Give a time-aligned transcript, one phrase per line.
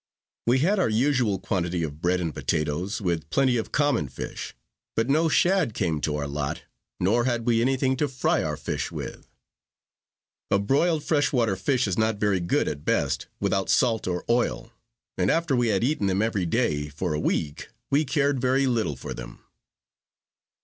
[0.47, 4.55] We had our usual quantity of bread and potatoes, with plenty of common fish;
[4.95, 6.63] but no shad came to our lot,
[6.99, 9.27] nor had we anything to fry our fish with.
[10.49, 14.71] A broiled fresh water fish is not very good at best, without salt or oil;
[15.19, 18.95] and after we had eaten them every day, for a week, we cared very little
[18.95, 19.43] for them.